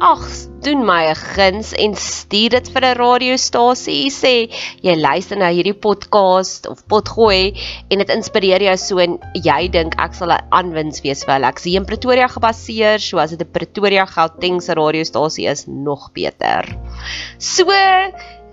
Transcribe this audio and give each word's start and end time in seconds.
ag, 0.00 0.24
doen 0.64 0.80
my 0.84 1.12
'n 1.12 1.14
guns 1.14 1.72
en 1.76 1.94
stuur 1.94 2.50
dit 2.56 2.68
vir 2.72 2.84
'n 2.84 2.96
radiostasie. 2.96 4.10
Sê 4.10 4.48
jy 4.82 4.94
luister 4.96 5.36
na 5.36 5.50
hierdie 5.52 5.76
podcast 5.76 6.66
of 6.66 6.86
potgooi 6.88 7.52
en 7.90 7.98
dit 7.98 8.08
inspireer 8.08 8.62
jou 8.62 8.76
so 8.76 8.98
en 8.98 9.18
jy 9.34 9.68
dink 9.68 9.94
ek 10.00 10.14
sal 10.14 10.32
'n 10.32 10.40
aanwins 10.50 11.02
wees 11.02 11.24
vir 11.24 11.34
hulle. 11.34 11.48
Ek 11.48 11.58
sien 11.58 11.84
Pretoria 11.84 12.28
gebaseer, 12.28 12.98
so 12.98 13.18
as 13.18 13.30
dit 13.30 13.42
'n 13.42 13.52
Pretoria 13.52 14.06
Gauteng 14.06 14.60
se 14.60 14.74
radiostasie 14.74 15.46
is, 15.46 15.66
nog 15.66 16.12
beter. 16.12 16.64
So, 17.38 17.66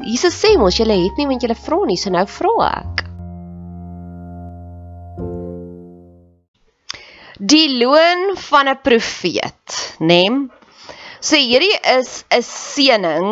hierse 0.04 0.32
sê 0.32 0.58
mos 0.58 0.78
jy 0.78 0.86
het 0.86 1.18
nie 1.18 1.28
want 1.28 1.42
jy 1.44 1.56
vra 1.56 1.86
nie, 1.86 1.98
so 1.98 2.10
nou 2.10 2.26
vra 2.26 2.84
ek. 2.84 3.04
Die 7.40 7.70
loon 7.80 8.36
van 8.36 8.68
'n 8.68 8.80
profeet, 8.84 9.96
né? 10.00 10.28
Nee? 10.28 10.57
So 11.28 11.36
hierdie 11.36 11.76
is 11.92 12.24
'n 12.32 12.44
seëning 12.48 13.32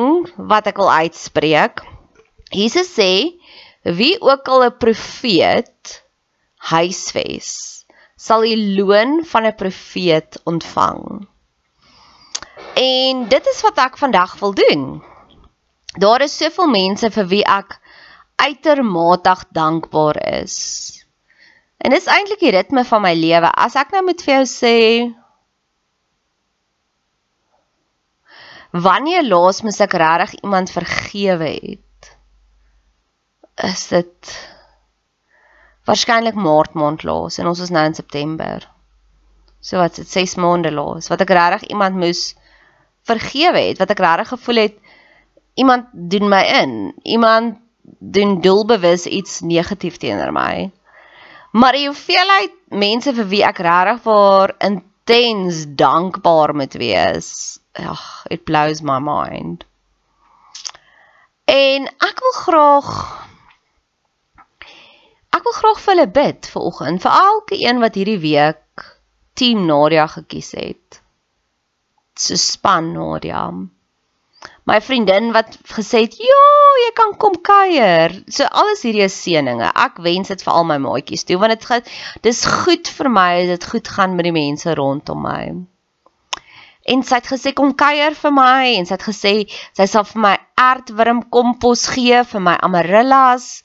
wat 0.52 0.66
ek 0.68 0.80
wil 0.82 0.90
uitspreek. 0.92 1.80
Jesus 2.52 2.90
sê 2.92 3.40
wie 4.00 4.16
ook 4.20 4.50
al 4.52 4.66
'n 4.66 4.78
profeet 4.84 6.02
huisves 6.72 7.52
sal 8.26 8.44
die 8.44 8.58
loon 8.80 9.24
van 9.32 9.48
'n 9.48 9.56
profeet 9.56 10.40
ontvang. 10.44 11.28
En 12.84 13.26
dit 13.32 13.46
is 13.54 13.62
wat 13.62 13.78
ek 13.88 13.98
vandag 13.98 14.40
wil 14.44 14.54
doen. 14.54 15.04
Daar 15.96 16.22
is 16.22 16.38
soveel 16.38 16.68
mense 16.68 17.12
vir 17.12 17.28
wie 17.32 17.46
ek 17.46 17.80
uitermate 18.36 19.36
dankbaar 19.52 20.18
is. 20.44 20.58
En 21.78 21.92
dis 21.96 22.12
eintlik 22.12 22.40
die 22.40 22.52
ritme 22.52 22.84
van 22.84 23.02
my 23.02 23.14
lewe. 23.14 23.52
As 23.56 23.76
ek 23.76 23.92
nou 23.92 24.04
met 24.04 24.22
vir 24.22 24.36
jou 24.36 24.46
sê 24.46 24.76
Wanneer 28.76 29.24
laas 29.24 29.62
moes 29.64 29.80
ek 29.80 29.94
regtig 29.96 30.42
iemand 30.44 30.72
vergewe 30.74 31.48
het? 31.48 32.10
Is 33.64 33.88
dit 33.88 34.32
waarskynlik 35.88 36.36
Maart 36.36 36.76
maand 36.76 37.06
laas 37.08 37.40
en 37.40 37.48
ons 37.48 37.62
is 37.64 37.72
nou 37.72 37.86
in 37.88 37.96
September. 37.96 38.66
So 39.64 39.80
wat 39.80 39.96
dit 39.96 40.12
6 40.12 40.36
maande 40.44 40.74
laas 40.76 41.08
wat 41.08 41.24
ek 41.24 41.32
regtig 41.38 41.70
iemand 41.72 41.96
moes 42.02 42.34
vergewe 43.08 43.62
het, 43.70 43.80
wat 43.80 43.96
ek 43.96 44.04
regtig 44.04 44.34
gevoel 44.34 44.64
het 44.66 44.80
iemand 45.56 45.88
doen 45.94 46.28
my 46.28 46.44
in. 46.60 46.94
Iemand 47.04 47.62
doen 48.00 48.42
doelbewus 48.42 49.06
iets 49.08 49.40
negatief 49.40 50.02
teenoor 50.04 50.36
my. 50.36 50.72
Maar 51.56 51.80
die 51.80 51.88
hoeveelheid 51.88 52.58
mense 52.76 53.14
vir 53.16 53.32
wie 53.32 53.46
ek 53.48 53.62
regtig 53.64 54.04
vir 54.04 54.56
intens 54.68 55.64
dankbaar 55.80 56.52
moet 56.58 56.76
wees 56.82 57.62
ag, 57.76 58.26
it 58.30 58.46
blows 58.46 58.82
my 58.82 59.00
mind. 59.00 59.66
En 61.46 61.88
ek 61.88 62.22
wil 62.24 62.36
graag 62.40 62.92
ek 65.36 65.44
wil 65.44 65.56
graag 65.60 65.80
vir 65.84 65.94
hulle 65.94 66.08
bid 66.16 66.48
vir 66.54 66.68
oggend 66.72 67.04
vir 67.04 67.18
elke 67.20 67.60
een 67.60 67.82
wat 67.84 67.98
hierdie 68.00 68.22
week 68.24 68.86
team 69.36 69.66
Nadia 69.68 70.08
gekies 70.08 70.54
het. 70.56 71.02
So 72.16 72.40
span 72.40 72.94
Nadia. 72.96 73.44
My 74.66 74.80
vriendin 74.82 75.34
wat 75.36 75.58
gesê 75.76 76.06
het, 76.06 76.16
"Ja, 76.18 76.46
jy 76.86 76.92
kan 76.96 77.14
kom 77.18 77.36
kuier." 77.42 78.24
So 78.28 78.46
alles 78.46 78.82
hierdie 78.82 79.04
is 79.04 79.22
seëninge. 79.22 79.70
Ek 79.76 79.98
wens 79.98 80.28
dit 80.28 80.42
vir 80.42 80.54
al 80.54 80.64
my 80.64 80.78
maatjies 80.78 81.24
toe 81.24 81.38
want 81.38 81.60
dit 81.60 81.94
dis 82.22 82.46
goed 82.46 82.88
vir 82.88 83.10
my, 83.10 83.46
dit 83.46 83.66
goed 83.66 83.88
gaan 83.88 84.16
met 84.16 84.24
die 84.24 84.32
mense 84.32 84.74
rondom 84.74 85.22
my 85.22 85.66
en 86.86 87.02
sy 87.04 87.18
het 87.20 87.30
gesê 87.30 87.54
kom 87.58 87.74
kuier 87.78 88.14
vir 88.18 88.34
my 88.36 88.76
en 88.76 88.86
sy 88.86 88.94
het 88.96 89.08
gesê 89.08 89.34
sy 89.50 89.88
sal 89.90 90.06
vir 90.12 90.22
my 90.28 90.36
aardwurm 90.62 91.24
kompos 91.34 91.88
gee 91.94 92.22
vir 92.32 92.46
my 92.50 92.56
amarellas. 92.68 93.64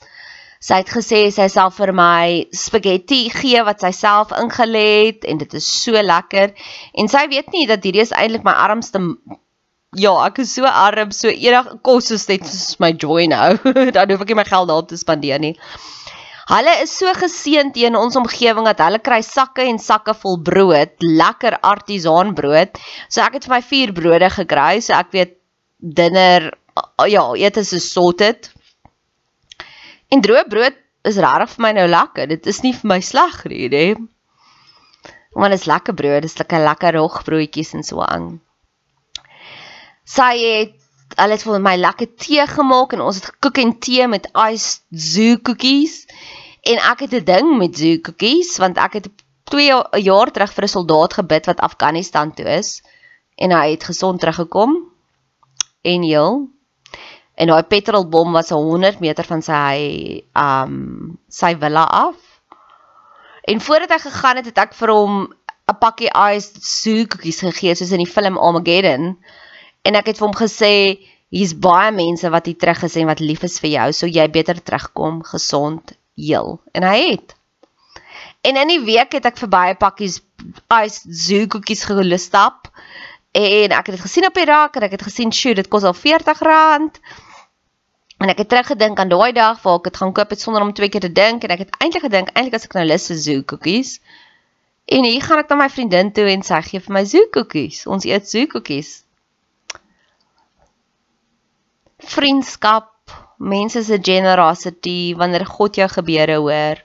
Sy 0.61 0.77
het 0.83 0.89
gesê 0.93 1.21
sy 1.33 1.47
sal 1.49 1.71
vir 1.73 1.89
my 1.97 2.45
spaghetti 2.53 3.23
gee 3.33 3.61
wat 3.65 3.81
sy 3.81 3.89
self 3.97 4.33
ingelê 4.37 4.89
het 5.07 5.29
en 5.29 5.41
dit 5.41 5.55
is 5.57 5.69
so 5.83 6.01
lekker. 6.05 6.53
En 6.93 7.09
sy 7.09 7.23
weet 7.31 7.49
nie 7.53 7.65
dat 7.69 7.85
hierdie 7.85 8.03
is 8.05 8.13
eintlik 8.13 8.45
my 8.45 8.57
armste 8.67 9.01
Ja, 9.99 10.13
ek 10.23 10.37
is 10.39 10.53
so 10.55 10.63
arm, 10.63 11.09
so 11.11 11.27
enige 11.27 11.73
kos 11.83 12.13
is 12.15 12.23
net 12.29 12.45
my 12.79 12.93
joy 12.95 13.25
nou. 13.27 13.57
Dan 13.95 14.13
hoef 14.13 14.21
ek 14.23 14.29
nie 14.31 14.37
my 14.39 14.45
geld 14.47 14.69
daarop 14.69 14.87
te 14.87 14.95
spandeer 14.95 15.41
nie. 15.43 15.57
Hulle 16.51 16.71
is 16.83 16.91
so 16.91 17.11
geseënd 17.15 17.77
in 17.79 17.95
ons 17.95 18.17
omgewing 18.19 18.65
dat 18.67 18.81
hulle 18.83 18.99
kry 18.99 19.21
sakke 19.23 19.63
en 19.71 19.77
sakke 19.79 20.11
vol 20.19 20.41
brood, 20.43 20.97
lekker 20.99 21.55
artisaanbrood. 21.63 22.79
So 23.07 23.23
ek 23.23 23.37
het 23.39 23.47
vir 23.47 23.55
my 23.55 23.61
4 23.69 23.93
brode 23.95 24.29
gekry, 24.35 24.81
so 24.83 24.97
ek 24.97 25.13
weet 25.15 25.37
dinner 25.79 26.49
ja, 27.07 27.23
eet 27.39 27.59
is 27.61 27.71
sorted. 27.87 28.51
En 30.11 30.23
droë 30.23 30.43
brood 30.51 30.75
is 31.07 31.21
regtig 31.23 31.55
vir 31.55 31.65
my 31.65 31.71
nou 31.79 31.87
lekker. 31.87 32.27
Dit 32.33 32.51
is 32.51 32.59
nie 32.65 32.73
vir 32.75 32.91
my 32.95 32.99
sleg 32.99 33.39
nie, 33.47 33.69
hè. 33.71 33.85
Want 35.31 35.55
dit 35.55 35.61
is 35.61 35.69
lekker 35.71 35.95
brood, 35.95 36.19
dit 36.25 36.31
is 36.33 36.39
lekker 36.41 36.65
lekker 36.67 36.99
rogbroodjies 36.99 37.73
en 37.79 37.87
so 37.87 38.03
aan. 38.03 38.33
Sy 40.03 40.33
het 40.35 40.75
hulle 41.15 41.35
het 41.35 41.43
vir 41.43 41.63
my 41.63 41.73
lekker 41.79 42.11
tee 42.19 42.43
gemaak 42.47 42.93
en 42.95 43.03
ons 43.03 43.17
het 43.19 43.31
gekook 43.33 43.59
en 43.63 43.73
tee 43.83 44.07
met 44.07 44.29
iced 44.31 44.83
zoo 44.91 45.39
cookies. 45.43 46.05
En 46.61 46.77
ek 46.77 46.99
het 46.99 47.13
'n 47.13 47.23
ding 47.23 47.57
met 47.57 47.77
zoo 47.77 47.97
cookies 48.01 48.57
want 48.57 48.77
ek 48.77 48.93
het 48.93 49.09
2 49.43 50.01
jaar 50.01 50.31
terug 50.31 50.53
vir 50.53 50.63
'n 50.63 50.75
soldaat 50.77 51.13
gebid 51.13 51.45
wat 51.45 51.59
Afghanistan 51.59 52.33
toe 52.33 52.45
is 52.45 52.83
en 53.35 53.51
hy 53.51 53.71
het 53.71 53.83
gesond 53.83 54.19
teruggekom 54.19 54.91
en 55.81 56.01
heel. 56.01 56.49
En 57.35 57.47
daai 57.47 57.63
petrolbom 57.63 58.31
was 58.31 58.49
100 58.49 58.99
meter 58.99 59.23
van 59.23 59.41
sy 59.41 60.23
um 60.33 61.17
sy 61.27 61.55
villa 61.57 61.83
af. 61.83 62.15
En 63.41 63.61
voordat 63.61 63.89
hy 63.89 63.99
gegaan 64.09 64.35
het, 64.35 64.45
het 64.45 64.57
ek 64.57 64.73
vir 64.73 64.89
hom 64.89 65.33
'n 65.71 65.77
pakkie 65.79 66.11
iced 66.13 66.63
zoo 66.63 67.05
cookies 67.05 67.39
gegee 67.39 67.75
soos 67.75 67.91
in 67.91 68.03
die 68.03 68.13
film 68.13 68.37
Armageddon 68.37 69.17
en 69.81 69.95
ek 69.95 70.11
het 70.11 70.17
vir 70.17 70.27
hom 70.27 70.37
gesê 70.37 70.73
hier's 71.31 71.53
baie 71.55 71.91
mense 71.95 72.29
wat 72.29 72.45
hier 72.45 72.57
terug 72.57 72.83
is 72.83 72.95
en 72.95 73.07
wat 73.07 73.19
lief 73.19 73.43
is 73.47 73.59
vir 73.63 73.69
jou, 73.69 73.91
so 73.93 74.05
jy 74.05 74.27
beter 74.29 74.59
terugkom 74.63 75.21
gesond, 75.23 75.93
heel. 76.21 76.61
En 76.71 76.85
hy 76.85 76.97
het. 77.11 77.35
En 78.41 78.57
in 78.57 78.67
die 78.73 78.81
week 78.85 79.11
het 79.17 79.25
ek 79.29 79.37
verby 79.37 79.65
'n 79.71 79.77
pakkies 79.77 80.21
ice 80.73 81.01
zoo 81.05 81.47
koekies 81.47 81.83
gelustap 81.85 82.71
en 83.31 83.71
ek 83.71 83.85
het 83.85 83.95
dit 83.95 84.05
gesien 84.05 84.25
op 84.25 84.33
die 84.33 84.45
rak 84.45 84.75
en 84.75 84.83
ek 84.83 84.91
het 84.97 85.01
gesien, 85.01 85.31
"Sjoe, 85.31 85.53
dit 85.53 85.67
kos 85.67 85.83
al 85.83 85.93
R40." 85.93 86.97
En 88.17 88.29
ek 88.29 88.37
het 88.37 88.49
teruggedink 88.49 88.99
aan 88.99 89.09
daai 89.09 89.31
dag 89.31 89.61
waar 89.61 89.77
ek 89.77 89.83
dit 89.83 89.97
gaan 89.97 90.13
koop 90.13 90.29
het 90.29 90.41
sonder 90.41 90.61
om 90.61 90.73
twee 90.73 90.89
keer 90.89 91.01
te 91.01 91.11
dink 91.11 91.43
en 91.43 91.49
ek 91.49 91.59
het 91.59 91.75
eintlik 91.77 92.03
gedink 92.03 92.29
eintlik 92.33 92.53
as 92.53 92.65
ek 92.65 92.73
nou 92.73 92.85
lus 92.85 93.07
vir 93.07 93.17
zoo 93.17 93.41
koekies. 93.41 93.99
En 94.85 95.03
hier 95.03 95.21
gaan 95.21 95.39
ek 95.39 95.49
na 95.49 95.55
my 95.55 95.69
vriendin 95.69 96.11
toe 96.11 96.29
en 96.29 96.43
sy 96.43 96.61
gee 96.61 96.79
vir 96.79 96.93
my 96.93 97.05
zoo 97.05 97.25
koekies. 97.31 97.87
Ons 97.87 98.05
eet 98.05 98.29
zoo 98.29 98.45
koekies 98.45 99.03
vriendskap, 102.01 102.90
mense 103.41 103.83
se 103.83 103.97
generosity 104.01 105.15
wanneer 105.17 105.45
God 105.49 105.75
jou 105.75 105.87
gebede 105.89 106.37
hoor. 106.37 106.81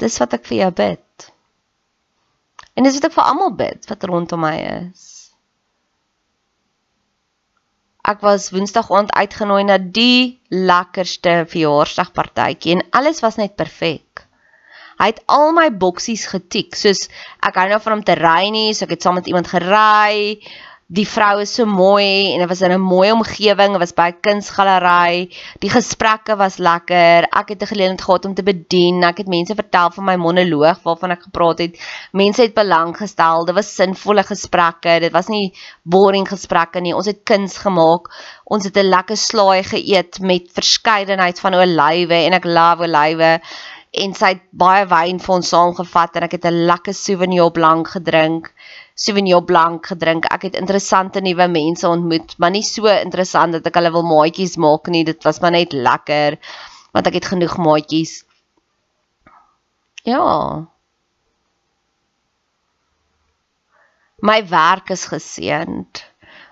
Dis 0.00 0.18
wat 0.20 0.36
ek 0.36 0.44
vir 0.48 0.58
jou 0.64 0.70
bid. 0.82 1.30
En 2.76 2.84
dis 2.84 2.96
wat 3.00 3.08
ek 3.08 3.16
vir 3.16 3.30
almal 3.32 3.54
bid 3.56 3.88
wat 3.88 4.04
rondom 4.08 4.44
my 4.44 4.56
is. 4.60 5.08
Ek 8.10 8.22
was 8.24 8.48
Woensdag 8.52 8.88
aand 8.96 9.12
uitgenooi 9.12 9.64
na 9.68 9.76
die 9.80 10.40
lekkerste 10.48 11.42
verjaarsdagpartytjie 11.48 12.78
en 12.78 12.86
alles 12.96 13.20
was 13.24 13.36
net 13.40 13.58
perfek. 13.60 14.24
Hy 15.00 15.08
het 15.12 15.20
al 15.32 15.54
my 15.56 15.68
boksies 15.72 16.26
getik, 16.28 16.76
soos 16.76 17.06
ek 17.44 17.56
hou 17.56 17.68
nou 17.70 17.78
van 17.80 17.98
om 17.98 18.02
te 18.04 18.16
ry 18.18 18.50
nie, 18.52 18.72
so 18.76 18.84
ek 18.84 18.98
het 18.98 19.04
saam 19.04 19.16
met 19.16 19.28
iemand 19.32 19.48
gery 19.48 20.40
die 20.90 21.06
vrou 21.06 21.38
is 21.38 21.52
so 21.54 21.68
mooi 21.70 22.32
en 22.32 22.40
dit 22.42 22.48
was 22.50 22.60
in 22.66 22.72
'n 22.72 22.80
mooi 22.82 23.12
omgewing, 23.12 23.70
dit 23.72 23.78
was 23.82 23.94
by 23.94 24.08
'n 24.10 24.20
kunsgalery. 24.20 25.30
Die 25.60 25.70
gesprekke 25.70 26.36
was 26.36 26.58
lekker. 26.58 27.28
Ek 27.30 27.48
het 27.48 27.62
'n 27.62 27.72
geleentheid 27.72 28.02
gehad 28.02 28.24
om 28.24 28.34
te 28.34 28.42
bedien. 28.42 29.04
Ek 29.04 29.18
het 29.18 29.28
mense 29.28 29.54
vertel 29.54 29.90
van 29.90 30.04
my 30.04 30.16
monoloog 30.16 30.82
waarvan 30.82 31.10
ek 31.10 31.22
gepraat 31.22 31.58
het. 31.58 31.78
Mense 32.12 32.42
het 32.42 32.54
belang 32.54 32.96
gestel. 32.96 33.44
Dit 33.44 33.54
was 33.54 33.74
sinvolle 33.74 34.22
gesprekke. 34.22 35.00
Dit 35.00 35.12
was 35.12 35.28
nie 35.28 35.54
boring 35.82 36.28
gesprekke 36.28 36.80
nie. 36.80 36.94
Ons 36.94 37.06
het 37.06 37.22
kuns 37.22 37.58
gemaak. 37.58 38.10
Ons 38.44 38.64
het 38.64 38.76
'n 38.76 38.88
lekker 38.88 39.16
slaai 39.16 39.62
geëet 39.62 40.20
met 40.20 40.50
verskeidenheid 40.52 41.40
van 41.40 41.54
olywe 41.54 42.14
en 42.26 42.32
ek 42.32 42.44
love 42.44 42.82
olywe 42.82 43.40
en 43.90 44.12
sy 44.14 44.34
het 44.34 44.42
baie 44.54 44.84
wyn 44.86 45.18
vir 45.18 45.34
ons 45.34 45.48
saamgevat 45.52 46.16
en 46.16 46.26
ek 46.26 46.36
het 46.38 46.44
'n 46.46 46.66
lekker 46.66 46.94
Sauvignon 46.94 47.50
Blanc 47.52 47.88
gedrink. 47.88 48.52
Sauvignon 49.00 49.44
Blanc 49.48 49.86
gedrink. 49.88 50.26
Ek 50.28 50.42
het 50.50 50.58
interessante 50.60 51.22
nuwe 51.24 51.46
mense 51.48 51.88
ontmoet, 51.88 52.34
maar 52.38 52.52
nie 52.52 52.64
so 52.66 52.90
interessant 52.92 53.56
dat 53.56 53.70
ek 53.70 53.78
hulle 53.80 53.92
wil 53.94 54.04
maatjies 54.04 54.58
maak 54.60 54.90
nie. 54.92 55.06
Dit 55.08 55.24
was 55.24 55.40
maar 55.40 55.56
net 55.56 55.72
lekker 55.72 56.36
want 56.90 57.06
ek 57.06 57.20
het 57.20 57.30
genoeg 57.30 57.54
maatjies. 57.62 58.18
Ja. 60.04 60.66
My 64.20 64.38
werk 64.50 64.90
is 64.92 65.06
geseënd. 65.08 66.04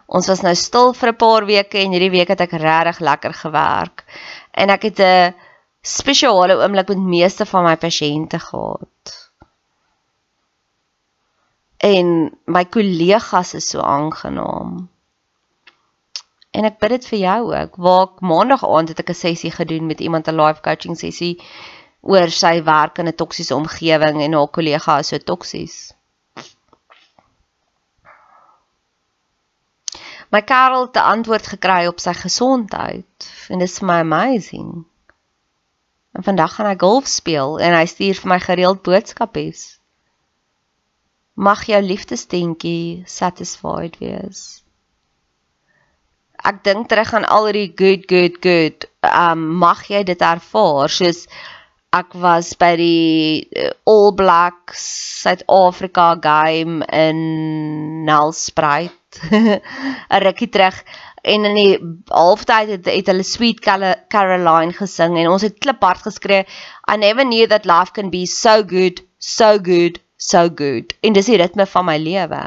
Ons 0.09 0.29
was 0.31 0.41
nou 0.41 0.55
stil 0.57 0.95
vir 0.97 1.13
'n 1.13 1.21
paar 1.21 1.45
weke 1.45 1.83
en 1.83 1.93
hierdie 1.93 2.15
week 2.17 2.33
het 2.33 2.41
ek 2.41 2.57
regtig 2.63 3.01
lekker 3.01 3.35
gewerk. 3.35 4.07
En 4.55 4.71
ek 4.71 4.89
het 4.89 5.01
'n 5.01 5.35
spesiale 5.83 6.57
oomblik 6.57 6.89
met 6.89 7.09
meeste 7.13 7.45
van 7.45 7.65
my 7.65 7.77
pasiënte 7.77 8.39
gehad 8.39 8.89
en 11.79 12.31
my 12.45 12.65
kollegas 12.65 13.55
is 13.55 13.69
so 13.69 13.81
aangenaam. 13.81 14.89
En 16.51 16.65
ek 16.67 16.79
bid 16.83 16.91
dit 16.97 17.07
vir 17.13 17.19
jou 17.19 17.41
ook. 17.55 17.77
Waar 17.77 18.07
ek 18.09 18.21
maandag 18.21 18.65
aand 18.67 18.89
het 18.89 18.99
ek 18.99 19.11
'n 19.11 19.15
sessie 19.15 19.51
gedoen 19.51 19.87
met 19.87 20.01
iemand 20.01 20.29
'n 20.29 20.35
life 20.35 20.61
coaching 20.61 20.99
sessie 20.99 21.39
oor 22.01 22.31
sy 22.31 22.63
werk 22.63 22.99
in 22.99 23.07
'n 23.07 23.15
toksiese 23.15 23.55
omgewing 23.55 24.23
en 24.23 24.33
haar 24.33 24.49
kollega 24.49 24.99
is 24.99 25.09
so 25.09 25.19
toksies. 25.19 25.95
My 30.31 30.43
Karel 30.43 30.87
het 30.87 30.97
'n 30.97 31.11
antwoord 31.15 31.47
gekry 31.47 31.87
op 31.87 32.01
sy 32.01 32.13
gesondheid 32.13 33.31
en 33.49 33.59
dit 33.59 33.69
is 33.69 33.81
my 33.81 34.01
amazing. 34.01 34.85
En 36.13 36.23
vandag 36.23 36.55
gaan 36.55 36.67
hy 36.67 36.77
golf 36.79 37.07
speel 37.07 37.59
en 37.61 37.75
hy 37.75 37.87
stuur 37.87 38.15
vir 38.15 38.29
my 38.29 38.41
gereeld 38.41 38.83
boodskapies 38.83 39.78
mag 41.39 41.63
jou 41.71 41.79
liefdesdentjie 41.83 43.05
satisfied 43.07 43.99
wees. 44.03 44.65
Ek 46.43 46.63
dink 46.67 46.89
terug 46.91 47.13
aan 47.15 47.27
al 47.27 47.51
die 47.55 47.71
good 47.79 48.09
good 48.11 48.41
good. 48.43 48.89
Um 49.07 49.45
mag 49.63 49.85
jy 49.91 50.03
dit 50.07 50.23
ervaar 50.23 50.91
soos 50.91 51.27
ek 51.95 52.13
was 52.21 52.53
by 52.61 52.75
die 52.77 53.49
uh, 53.57 53.71
All 53.89 54.13
Blacks 54.13 54.83
Suid-Afrika 55.23 56.19
game 56.21 56.85
in 56.93 58.05
Nelspruit 58.05 59.21
'n 59.33 60.21
rukkie 60.27 60.51
terug 60.53 60.83
en 61.25 61.47
in 61.49 61.57
die 61.57 61.79
halftyd 62.13 62.75
het, 62.75 62.91
het 62.93 63.09
hulle 63.09 63.25
Sweet 63.25 63.65
Caroline 63.65 64.77
gesing 64.77 65.17
en 65.17 65.31
ons 65.33 65.47
het 65.47 65.57
kliphard 65.65 66.05
geskree 66.05 66.45
I 66.85 66.97
never 66.97 67.25
knew 67.25 67.49
that 67.49 67.65
life 67.65 67.93
can 67.97 68.11
be 68.11 68.27
so 68.27 68.63
good 68.63 69.01
so 69.19 69.57
good 69.59 69.99
so 70.19 70.49
good 70.51 70.95
en 71.07 71.15
dis 71.17 71.31
die 71.31 71.39
ritme 71.41 71.67
van 71.67 71.87
my 71.89 71.97
lewe. 72.03 72.43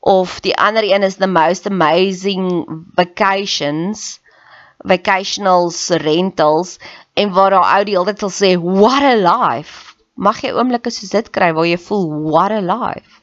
Of 0.00 0.40
die 0.40 0.56
ander 0.56 0.84
een 0.88 1.04
is 1.04 1.16
the 1.20 1.28
most 1.28 1.66
amazing 1.68 2.46
vacations, 2.96 4.18
vacationals 4.88 5.80
rentals 6.04 6.78
en 7.14 7.32
waar 7.36 7.52
daai 7.52 7.78
ou 7.78 7.84
die 7.84 7.96
hele 7.98 8.08
tyd 8.14 8.24
sal 8.24 8.32
sê 8.40 8.52
what 8.56 9.04
a 9.04 9.14
life. 9.20 9.94
Mag 10.16 10.40
jy 10.44 10.52
oomblikke 10.56 10.92
soos 10.92 11.12
dit 11.12 11.28
kry 11.36 11.52
waar 11.56 11.68
jy 11.68 11.76
voel 11.88 12.08
what 12.32 12.52
a 12.56 12.60
life. 12.64 13.19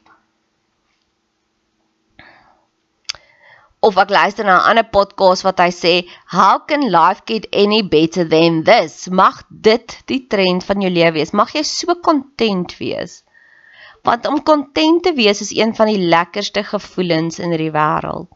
Of 3.80 3.98
ek 4.02 4.10
luister 4.10 4.44
na 4.44 4.58
'n 4.58 4.68
ander 4.70 4.88
podcast 4.90 5.44
wat 5.46 5.60
hy 5.62 5.70
sê 5.70 5.94
how 6.34 6.58
can 6.58 6.90
life 6.90 7.22
get 7.26 7.46
any 7.52 7.82
better 7.82 8.24
than 8.24 8.64
this? 8.64 9.08
Mag 9.08 9.44
dit 9.50 9.98
die 10.06 10.26
trend 10.26 10.64
van 10.64 10.80
jou 10.82 10.90
lewe 10.90 11.12
wees. 11.18 11.32
Mag 11.32 11.54
jy 11.54 11.62
so 11.62 11.94
content 11.94 12.74
wees. 12.78 13.22
Want 14.02 14.26
om 14.26 14.42
content 14.42 15.02
te 15.02 15.12
wees 15.12 15.40
is 15.40 15.54
een 15.54 15.74
van 15.74 15.86
die 15.86 16.02
lekkerste 16.10 16.64
gevoelens 16.64 17.38
in 17.38 17.50
hierdie 17.54 17.74
wêreld. 17.74 18.34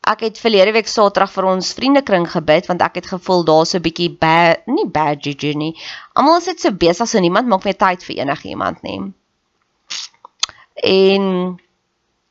Ek 0.00 0.20
het 0.24 0.40
verlede 0.40 0.72
week 0.72 0.88
saterdag 0.88 1.30
vir 1.32 1.44
ons 1.44 1.74
vriendekring 1.76 2.26
gebid 2.32 2.66
want 2.66 2.82
ek 2.82 2.94
het 3.02 3.06
gevoel 3.12 3.44
daar's 3.44 3.74
'n 3.74 3.84
bietjie 3.84 4.10
bad 4.18 4.66
nie 4.66 4.88
bad 4.88 5.24
juju 5.24 5.52
nie. 5.54 5.76
Almal 6.14 6.38
is 6.38 6.46
net 6.46 6.60
so 6.60 6.70
besig 6.72 7.08
so 7.08 7.20
niemand 7.20 7.46
maak 7.48 7.64
meer 7.64 7.76
tyd 7.76 8.02
vir 8.02 8.16
enigiemand 8.24 8.82
nie. 8.82 9.12
En 10.82 11.60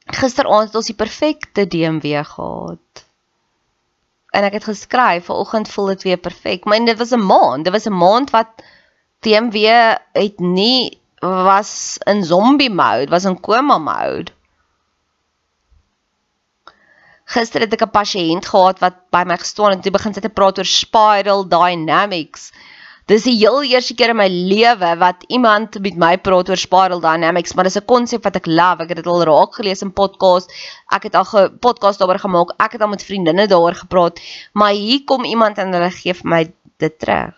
Gisteraand 0.09 0.71
het 0.71 0.75
ons 0.75 0.89
die 0.89 0.97
perfekte 0.97 1.67
DMW 1.67 2.23
gehad. 2.25 3.05
En 4.29 4.45
ek 4.45 4.57
het 4.59 4.63
geskryf, 4.69 5.25
vanoggend 5.25 5.69
voel 5.69 5.85
dit 5.93 6.03
weer 6.03 6.17
perfek. 6.17 6.65
Maar 6.65 6.85
dit 6.85 6.97
was 6.97 7.11
'n 7.11 7.25
maand, 7.25 7.63
dit 7.63 7.73
was 7.73 7.85
'n 7.85 7.97
maand 7.97 8.29
wat 8.29 8.49
DMW 9.19 9.65
het 10.13 10.39
nie 10.39 10.99
was 11.19 11.97
in 12.05 12.23
zombie 12.23 12.71
mode, 12.71 13.09
was 13.09 13.25
in 13.25 13.39
koma 13.39 13.77
mode. 13.77 14.31
Gister 17.29 17.61
het 17.61 17.73
ek 17.73 17.85
'n 17.85 17.93
pasiënt 17.93 18.45
gehad 18.45 18.79
wat 18.79 18.95
by 19.11 19.23
my 19.25 19.37
gestaan 19.37 19.69
het 19.69 19.75
en 19.75 19.81
toe 19.81 19.91
begin 19.91 20.13
sy 20.13 20.21
te 20.21 20.29
praat 20.29 20.57
oor 20.57 20.65
spiral 20.65 21.47
dynamics. 21.47 22.51
Dis 23.09 23.23
die 23.25 23.39
heel 23.39 23.63
eerste 23.65 23.95
keer 23.97 24.11
in 24.13 24.19
my 24.19 24.27
lewe 24.29 24.89
wat 25.01 25.23
iemand 25.33 25.79
met 25.81 25.95
my 25.97 26.11
praat 26.21 26.51
oor 26.51 26.59
spiral 26.61 26.99
dynamics, 27.01 27.55
maar 27.57 27.65
dis 27.65 27.79
'n 27.79 27.89
konsep 27.89 28.23
wat 28.23 28.35
ek 28.37 28.45
love. 28.45 28.83
Ek 28.83 28.89
het 28.89 28.99
dit 29.01 29.07
al 29.07 29.23
raak 29.25 29.55
gelees 29.55 29.81
in 29.81 29.93
podcast. 29.93 30.51
Ek 30.93 31.03
het 31.03 31.15
al 31.15 31.25
'n 31.25 31.57
podcast 31.57 31.99
daaroor 31.99 32.19
gemaak. 32.19 32.53
Ek 32.59 32.71
het 32.73 32.81
al 32.81 32.93
met 32.93 33.03
vriendinne 33.03 33.47
daaroor 33.47 33.75
gepraat, 33.75 34.21
maar 34.53 34.73
hier 34.73 35.03
kom 35.05 35.23
iemand 35.23 35.57
en 35.57 35.73
hulle 35.73 35.89
gee 35.89 36.13
vir 36.13 36.29
my 36.29 36.53
dit 36.77 36.99
terug. 36.99 37.35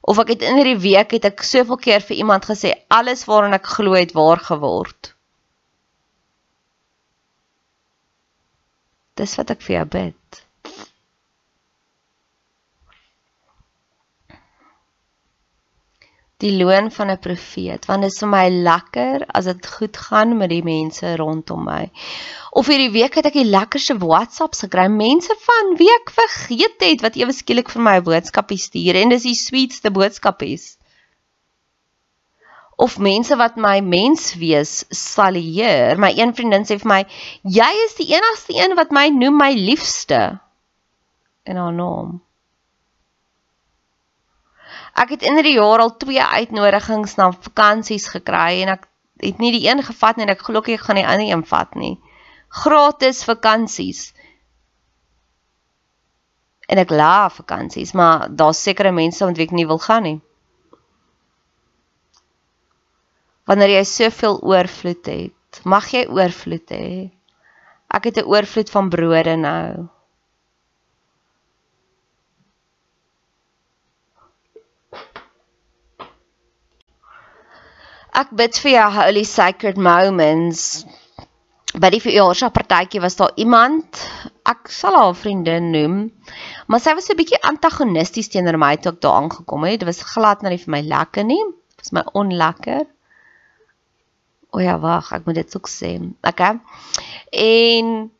Of 0.00 0.18
ek 0.18 0.28
het 0.28 0.42
in 0.42 0.56
hierdie 0.56 0.80
week 0.80 1.10
het 1.10 1.24
ek 1.24 1.42
soveel 1.42 1.76
keer 1.76 2.00
vir 2.00 2.16
iemand 2.16 2.44
gesê 2.44 2.72
alles 2.88 3.24
waaraan 3.24 3.52
ek 3.52 3.66
glo 3.66 3.92
het 3.92 4.12
waar 4.12 4.38
geword. 4.38 5.14
Dis 9.14 9.36
wat 9.36 9.50
ek 9.50 9.60
vir 9.60 9.76
jou 9.76 9.84
bid. 9.84 10.43
Die 16.44 16.52
loon 16.58 16.90
van 16.92 17.10
'n 17.10 17.18
profeet 17.24 17.86
want 17.88 18.04
dit 18.04 18.12
is 18.12 18.20
vir 18.22 18.28
my 18.28 18.44
lekker 18.68 19.24
as 19.38 19.48
dit 19.48 19.66
goed 19.76 19.96
gaan 19.96 20.36
met 20.36 20.50
die 20.52 20.62
mense 20.64 21.16
rondom 21.16 21.64
my. 21.64 21.90
Of 22.52 22.68
hierdie 22.68 22.92
week 22.92 23.16
het 23.18 23.26
ek 23.30 23.38
die 23.38 23.48
lekkerste 23.48 23.96
WhatsApps 23.98 24.64
gekry, 24.66 24.86
mense 24.88 25.34
van 25.46 25.76
wie 25.80 25.90
ek 25.94 26.12
vergeet 26.18 26.84
het 26.84 27.04
wat 27.06 27.16
ewe 27.16 27.32
skielik 27.32 27.70
vir 27.72 27.82
my 27.82 27.96
'n 27.98 28.08
boodskapie 28.10 28.60
stuur 28.60 29.00
en 29.00 29.14
dis 29.14 29.28
die 29.30 29.38
sweetste 29.38 29.90
boodskapies. 29.90 30.76
Of 32.76 32.98
mense 32.98 33.36
wat 33.36 33.56
my 33.56 33.80
mens 33.80 34.34
wees 34.34 34.84
salieer. 34.90 35.96
My 35.98 36.10
een 36.10 36.34
vriendin 36.34 36.66
sê 36.66 36.78
vir 36.78 36.88
my, 36.88 37.04
"Jy 37.42 37.72
is 37.86 37.94
die 37.94 38.10
enigste 38.12 38.52
een 38.58 38.74
wat 38.76 38.90
my 38.90 39.08
noem 39.08 39.36
my 39.36 39.52
liefste." 39.54 40.40
In 41.44 41.56
haar 41.56 41.72
naam. 41.72 42.23
Ek 44.94 45.10
het 45.10 45.24
in 45.26 45.34
hierdie 45.34 45.56
jaar 45.58 45.82
al 45.82 45.96
twee 45.98 46.22
uitnodigings 46.22 47.16
na 47.18 47.32
vakansies 47.32 48.06
gekry 48.12 48.62
en 48.62 48.76
ek 48.76 48.86
het 49.22 49.40
nie 49.42 49.50
die 49.54 49.64
een 49.66 49.82
gevat 49.82 50.16
nie 50.16 50.26
en 50.26 50.34
ek 50.34 50.44
glo 50.46 50.62
ek 50.62 50.84
gaan 50.86 51.00
die 51.00 51.06
ander 51.06 51.30
een 51.30 51.42
vat 51.46 51.74
nie. 51.74 51.96
Gratis 52.48 53.24
vakansies. 53.26 54.12
En 56.70 56.78
ek 56.78 56.94
laaf 56.94 57.40
vakansies, 57.42 57.92
maar 57.92 58.28
daar's 58.30 58.62
sekere 58.62 58.92
mense 58.94 59.24
wat 59.24 59.38
ek 59.38 59.52
nie 59.52 59.66
wil 59.66 59.82
gaan 59.82 60.06
nie. 60.06 60.20
Wanneer 63.44 63.74
jy 63.74 63.82
soveel 63.84 64.38
oorvloed 64.40 65.10
het, 65.10 65.60
mag 65.68 65.90
jy 65.92 66.06
oorvloed 66.08 66.70
hê. 66.72 67.10
Ek 67.92 68.04
het 68.08 68.16
'n 68.22 68.30
oorvloed 68.30 68.70
van 68.70 68.88
brode 68.88 69.36
nou. 69.36 69.88
Ek 78.14 78.30
bid 78.30 78.54
vir 78.62 78.70
jou 78.76 78.90
holy 78.94 79.24
sacred 79.26 79.78
moments. 79.80 80.84
By 81.74 81.88
die 81.90 81.98
verjaarsdagpartytjie 81.98 83.00
was 83.02 83.16
daar 83.18 83.32
iemand, 83.42 83.98
ek 84.46 84.70
sal 84.70 84.94
haar 84.94 85.16
vriendin 85.18 85.72
noem, 85.74 85.96
maar 86.70 86.82
sy 86.84 86.94
was 86.94 87.10
'n 87.10 87.18
bietjie 87.18 87.42
antagonisties 87.42 88.30
teenoor 88.30 88.58
my 88.62 88.76
toe 88.76 88.92
ek 88.92 89.00
daar 89.02 89.18
aangekom 89.18 89.66
het. 89.66 89.80
Dit 89.80 89.88
was 89.90 90.06
glad 90.14 90.42
nie 90.42 90.62
vir 90.62 90.70
my 90.70 90.82
lekker 90.86 91.24
nie. 91.24 91.42
Dit 91.74 91.82
was 91.82 91.92
my 91.92 92.04
onlekker. 92.14 92.86
O 94.54 94.62
ja, 94.62 94.78
wag, 94.78 95.10
ek 95.12 95.26
moet 95.26 95.34
dit 95.34 95.56
ook 95.56 95.66
sê. 95.68 95.98
Okay. 96.22 96.60
En 97.32 98.10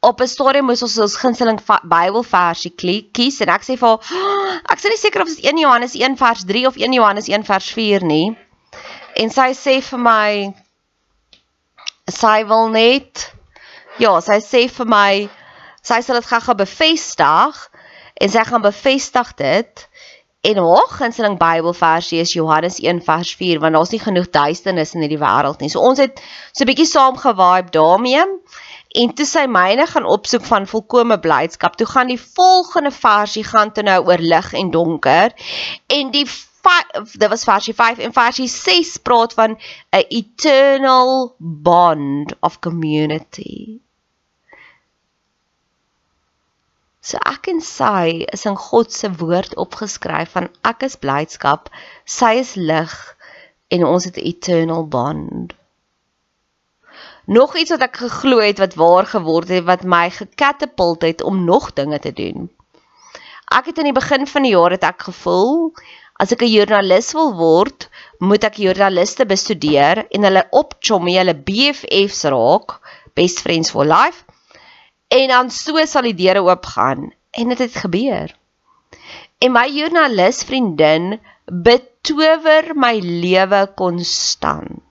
op 0.00 0.20
'n 0.20 0.26
stadium 0.26 0.64
moes 0.64 0.82
ons 0.82 0.98
ons 0.98 1.16
gunsteling 1.16 1.58
Bybelversie 1.82 2.74
kies 3.12 3.40
en 3.40 3.48
ek 3.48 3.62
sê 3.62 3.76
vir 3.76 3.88
haar, 3.88 4.62
ek 4.70 4.78
sê 4.78 4.88
nie 4.88 5.02
seker 5.02 5.22
of 5.22 5.28
dit 5.28 5.44
1 5.44 5.58
Johannes 5.58 5.94
1 5.94 6.16
vers 6.16 6.44
3 6.44 6.66
of 6.66 6.76
1 6.76 6.92
Johannes 6.92 7.28
1 7.28 7.42
vers 7.42 7.72
4 7.72 8.04
nie. 8.04 8.36
En 9.14 9.30
sy 9.30 9.52
sê 9.54 9.78
vir 9.82 10.00
my 10.02 10.54
sy 12.10 12.44
wil 12.48 12.68
net 12.74 13.30
ja, 14.02 14.18
sy 14.20 14.40
sê 14.42 14.66
vir 14.68 14.88
my 14.90 15.10
sy 15.84 16.00
sal 16.02 16.18
dit 16.18 16.28
gou-gou 16.28 16.56
bevestig 16.58 17.60
en 18.20 18.32
sy 18.32 18.44
gaan 18.48 18.64
bevestig 18.64 19.34
dit 19.38 19.84
en 20.44 20.60
haar 20.60 20.90
gunsteling 20.92 21.38
Bybelversie 21.40 22.20
is 22.20 22.34
Johannes 22.36 22.80
1 22.82 23.00
vers 23.06 23.32
4 23.40 23.62
want 23.62 23.78
daar's 23.78 23.94
nie 23.94 24.02
genoeg 24.02 24.28
duisternis 24.34 24.94
in 24.94 25.04
hierdie 25.04 25.20
wêreld 25.22 25.62
nie. 25.62 25.70
So 25.72 25.80
ons 25.80 26.02
het 26.02 26.20
so 26.52 26.64
'n 26.64 26.70
bietjie 26.72 26.90
saam 26.90 27.16
gevibe 27.16 27.72
daarmee 27.72 28.24
en 28.94 29.14
toe 29.14 29.26
sy 29.26 29.46
myne 29.46 29.86
gaan 29.86 30.04
opsoek 30.16 30.44
van 30.44 30.66
volkomme 30.66 31.18
blydskap. 31.18 31.76
Toe 31.76 31.86
gaan 31.86 32.12
die 32.12 32.20
volgende 32.20 32.90
versie 32.90 33.44
gaan 33.44 33.72
toe 33.72 33.84
nou 33.84 34.00
oor 34.06 34.18
lig 34.18 34.52
en 34.52 34.70
donker 34.70 35.32
en 35.86 36.10
die 36.10 36.26
dit 37.12 37.28
was 37.28 37.44
versie 37.44 37.74
5 37.74 37.98
en 37.98 38.12
versie 38.12 38.48
6 38.48 38.96
praat 38.96 39.32
van 39.32 39.58
'n 39.90 40.04
eternal 40.08 41.34
bond 41.38 42.34
of 42.40 42.58
community. 42.58 43.80
So 47.00 47.16
ek 47.16 47.50
en 47.52 47.60
sy 47.60 48.24
is 48.32 48.46
in 48.48 48.56
God 48.56 48.92
se 48.92 49.10
woord 49.20 49.56
opgeskryf 49.60 50.30
van 50.30 50.48
ek 50.64 50.86
is 50.86 50.96
blydskap, 50.96 51.68
sy 52.04 52.30
is 52.40 52.54
lig 52.54 52.94
en 53.68 53.84
ons 53.84 54.04
het 54.04 54.16
'n 54.16 54.24
eternal 54.32 54.88
bond. 54.88 55.52
Nog 57.24 57.56
iets 57.56 57.70
wat 57.70 57.80
ek 57.80 57.96
geglo 57.96 58.40
het 58.40 58.58
wat 58.58 58.74
waar 58.74 59.06
geword 59.06 59.48
het 59.48 59.64
wat 59.64 59.84
my 59.84 60.10
gekatapult 60.10 61.02
het 61.02 61.22
om 61.22 61.44
nog 61.44 61.72
dinge 61.72 61.98
te 61.98 62.12
doen. 62.12 62.50
Ek 63.52 63.66
het 63.66 63.78
in 63.78 63.84
die 63.84 64.00
begin 64.00 64.26
van 64.26 64.42
die 64.42 64.52
jaar 64.56 64.70
het 64.70 64.84
ek 64.84 65.02
gevoel 65.02 65.72
as 66.22 66.32
ek 66.32 66.42
'n 66.42 66.52
joernalis 66.54 67.12
wil 67.18 67.34
word, 67.38 67.88
moet 68.20 68.44
ek 68.44 68.60
joernaliste 68.62 69.26
bestudeer 69.26 70.04
en 70.10 70.26
hulle 70.28 70.44
opchommie, 70.50 71.18
hulle 71.18 71.34
BFFs 71.34 72.24
raak, 72.34 72.78
best 73.14 73.40
friends 73.40 73.70
for 73.70 73.84
life. 73.84 74.24
En 75.10 75.28
dan 75.28 75.50
so 75.50 75.84
sal 75.86 76.02
die 76.02 76.14
deure 76.14 76.42
oopgaan 76.42 77.12
en 77.30 77.48
dit 77.48 77.58
het, 77.58 77.74
het 77.74 77.82
gebeur. 77.86 78.34
En 79.40 79.52
my 79.52 79.68
joernalis 79.68 80.44
vriendin 80.44 81.20
betower 81.46 82.72
my 82.74 82.98
lewe 83.02 83.66
konstant 83.76 84.84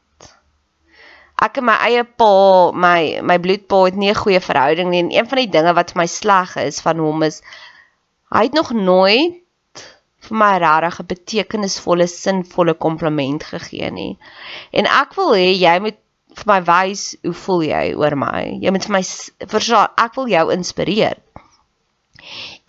ek 1.44 1.60
en 1.60 1.68
my 1.68 1.76
eie 1.90 2.04
pa, 2.20 2.72
my 2.72 3.20
my 3.26 3.38
bloedpa 3.44 3.84
het 3.88 4.00
nie 4.00 4.12
'n 4.12 4.22
goeie 4.22 4.40
verhouding 4.40 4.90
nie 4.90 5.02
en 5.04 5.12
een 5.12 5.28
van 5.28 5.40
die 5.42 5.52
dinge 5.56 5.74
wat 5.76 5.92
vir 5.92 6.02
my 6.02 6.08
sleg 6.08 6.56
is 6.64 6.80
van 6.82 7.00
hom 7.04 7.24
is 7.24 7.42
hy 8.32 8.44
het 8.48 8.54
nog 8.54 8.72
nooit 8.72 9.43
vir 10.28 10.38
my 10.38 10.52
regtig 10.64 11.00
'n 11.00 11.10
betekenisvolle, 11.12 12.08
sinvolle 12.08 12.74
kompliment 12.74 13.44
gegee 13.44 13.92
nie. 13.92 14.18
En 14.72 14.86
ek 14.86 15.16
wil 15.20 15.34
hê 15.34 15.52
jy 15.52 15.76
moet 15.80 16.00
vir 16.36 16.50
my 16.50 16.62
wys 16.70 17.16
hoe 17.24 17.34
voel 17.34 17.64
jy 17.64 17.84
oor 17.94 18.16
my? 18.16 18.60
Jy 18.62 18.72
moet 18.72 18.86
vir 18.86 18.96
my 18.98 19.04
verstaan, 19.56 19.94
ek 19.98 20.16
wil 20.16 20.28
jou 20.28 20.46
inspireer. 20.52 21.18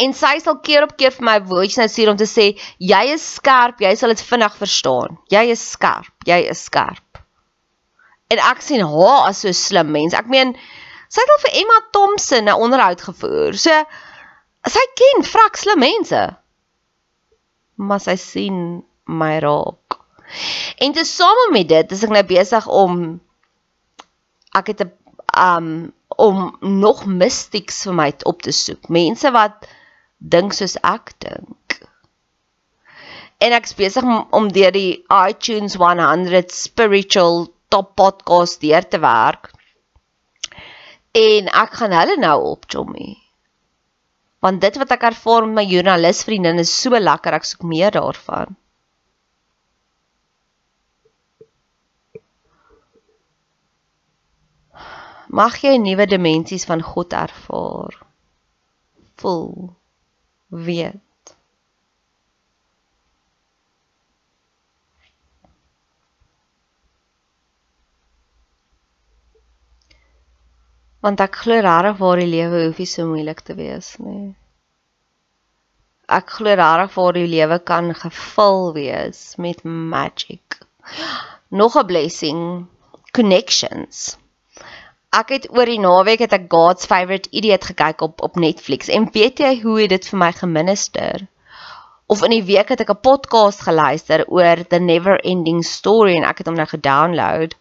En 0.03 0.13
sy 0.13 0.39
sal 0.43 0.59
keer 0.59 0.83
op 0.83 0.97
keer 0.97 1.13
vir 1.15 1.25
my 1.25 1.39
voice 1.41 1.81
note 1.81 1.93
stuur 1.93 2.11
om 2.11 2.17
te 2.17 2.27
sê 2.27 2.59
jy 2.79 3.05
is 3.15 3.35
skerp, 3.35 3.81
jy 3.81 3.95
sal 3.95 4.09
dit 4.09 4.21
vinnig 4.21 4.55
verstaan. 4.57 5.19
Jy 5.31 5.51
is 5.55 5.71
skerp, 5.71 6.15
jy 6.27 6.43
is 6.51 6.65
skerp 6.65 7.15
en 8.35 8.43
ek 8.51 8.63
sien 8.65 8.85
haar 8.85 9.29
as 9.31 9.43
so 9.45 9.53
slim 9.57 9.93
mens. 9.95 10.17
Ek 10.17 10.31
meen 10.31 10.55
sy 11.09 11.23
het 11.23 11.35
al 11.35 11.43
vir 11.45 11.59
Emma 11.63 11.81
Thompson 11.95 12.49
'n 12.49 12.63
onderhoud 12.67 13.05
gevoer. 13.09 13.59
So 13.59 13.75
sy 14.77 14.85
ken 15.01 15.27
vrek 15.29 15.61
slim 15.61 15.81
mense. 15.81 16.23
Maar 17.75 18.00
sy 18.00 18.16
sien 18.21 18.59
my 19.04 19.38
raak. 19.38 19.99
En 20.78 20.93
te 20.93 21.04
same 21.04 21.49
met 21.52 21.69
dit, 21.69 21.93
is 21.93 22.02
ek 22.02 22.14
nou 22.14 22.25
besig 22.26 22.66
om 22.66 23.21
ek 24.54 24.73
het 24.73 24.85
'n 24.87 24.93
um 25.35 25.93
om 26.16 26.57
nog 26.61 27.07
mystics 27.07 27.83
vir 27.83 27.95
my 27.95 28.12
op 28.25 28.43
te 28.43 28.52
soek. 28.52 28.88
Mense 28.88 29.31
wat 29.35 29.66
dink 30.19 30.52
soos 30.52 30.76
ek 30.83 31.12
dink. 31.19 31.81
En 33.38 33.52
ek's 33.52 33.75
besig 33.75 34.04
om, 34.31 34.49
deur 34.52 34.73
die 34.73 35.04
iTunes 35.11 35.75
100 35.75 36.52
spiritual 36.54 37.49
top 37.69 37.95
podcast 37.97 38.61
deur 38.61 38.88
te 38.88 38.99
werk. 38.99 39.50
En 41.12 41.50
ek 41.50 41.76
gaan 41.81 41.93
hulle 41.93 42.16
nou 42.16 42.38
op 42.54 42.64
Jommy. 42.71 43.24
Want 44.45 44.61
dit 44.61 44.77
wat 44.77 44.91
ek 44.93 45.07
ervaar 45.09 45.47
met 45.47 45.57
my 45.59 45.65
joernalis 45.71 46.21
vriendin 46.29 46.61
is 46.61 46.73
so 46.83 46.99
lekker, 47.01 47.37
ek 47.39 47.49
soek 47.49 47.65
meer 47.71 47.95
daarvan. 47.95 48.53
Mag 55.35 55.57
jy 55.65 55.79
nuwe 55.81 56.07
dimensies 56.07 56.69
van 56.69 56.85
God 56.85 57.17
ervaar. 57.17 57.97
Voel 59.23 59.49
weet 60.69 61.01
want 71.05 71.21
ek 71.21 71.37
glo 71.43 71.61
regtig 71.61 71.99
waar 72.01 72.21
die 72.23 72.31
lewe 72.31 72.65
hoef 72.65 72.81
nie 72.81 72.89
so 72.89 73.05
moeilik 73.09 73.43
te 73.45 73.55
wees 73.59 73.91
nie. 74.01 74.33
Ek 76.09 76.33
glo 76.39 76.55
regtig 76.57 76.95
waar 76.97 77.17
die 77.17 77.29
lewe 77.29 77.59
kan 77.71 77.91
gevul 77.99 78.73
wees 78.77 79.21
met 79.37 79.61
magic. 79.65 80.61
Nog 81.61 81.77
'n 81.77 81.87
blessing, 81.87 82.41
connections. 83.13 84.17
Ek 85.13 85.29
het 85.29 85.45
oor 85.53 85.69
die 85.71 85.79
naweek 85.79 86.25
het 86.25 86.33
ek 86.33 86.49
God's 86.49 86.87
Favorite 86.87 87.29
Idiot 87.31 87.65
gekyk 87.65 88.01
op 88.01 88.23
op 88.23 88.41
Netflix 88.41 88.89
en 88.89 89.11
weet 89.13 89.39
jy 89.39 89.61
hoe 89.61 89.87
dit 89.89 90.09
vir 90.09 90.19
my 90.19 90.33
geminister? 90.33 91.29
Of 92.07 92.25
in 92.25 92.31
die 92.31 92.49
week 92.49 92.69
het 92.69 92.81
ek 92.81 92.91
'n 92.91 93.05
podcast 93.11 93.61
geluister 93.69 94.25
oor 94.27 94.57
The 94.69 94.81
Never 94.81 95.21
Ending 95.21 95.63
Story 95.65 96.17
en 96.17 96.25
ek 96.25 96.39
het 96.39 96.47
hom 96.47 96.57
nou 96.57 96.67
gedownload 96.67 97.55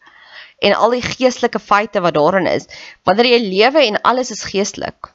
en 0.64 0.76
al 0.80 0.96
die 0.96 1.04
geestelike 1.04 1.60
feite 1.60 2.02
wat 2.04 2.16
daarin 2.16 2.48
is. 2.48 2.70
Wanneer 3.04 3.34
jy 3.34 3.42
lewe 3.44 3.84
en 3.84 4.00
alles 4.02 4.32
is 4.32 4.46
geestelik. 4.48 5.12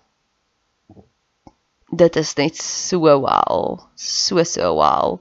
Dit 1.88 2.16
is 2.20 2.34
net 2.36 2.58
so 2.60 3.00
wow. 3.24 3.80
So 3.96 4.44
so 4.44 4.74
wow. 4.76 5.18